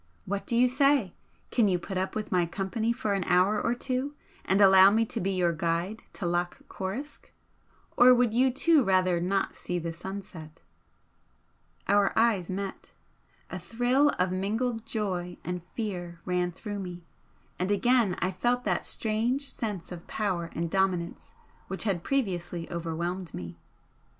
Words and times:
"What 0.25 0.47
do 0.47 0.55
you 0.55 0.67
say? 0.67 1.13
Can 1.51 1.67
you 1.67 1.77
put 1.77 1.95
up 1.95 2.15
with 2.15 2.31
my 2.31 2.47
company 2.47 2.91
for 2.91 3.13
an 3.13 3.23
hour 3.25 3.61
or 3.61 3.75
two 3.75 4.15
and 4.43 4.59
allow 4.59 4.89
me 4.89 5.05
to 5.05 5.21
be 5.21 5.29
your 5.29 5.53
guide 5.53 6.01
to 6.13 6.25
Loch 6.25 6.57
Coruisk? 6.67 7.31
Or 7.95 8.11
would 8.11 8.33
you, 8.33 8.49
too, 8.49 8.83
rather 8.83 9.19
not 9.21 9.55
see 9.55 9.77
the 9.77 9.93
sunset?", 9.93 10.59
Our 11.87 12.17
eyes 12.17 12.49
met. 12.49 12.93
A 13.51 13.59
thrill 13.59 14.09
of 14.17 14.31
mingled 14.31 14.87
joy 14.87 15.37
and 15.45 15.61
fear 15.75 16.19
ran 16.25 16.51
through 16.51 16.79
me, 16.79 17.03
and 17.59 17.69
again 17.69 18.15
I 18.17 18.31
felt 18.31 18.63
that 18.63 18.83
strange 18.85 19.49
sense 19.51 19.91
of 19.91 20.07
power 20.07 20.49
and 20.55 20.71
dominance 20.71 21.35
which 21.67 21.83
had 21.83 22.01
previously 22.03 22.67
overwhelmed 22.71 23.35
me. 23.35 23.59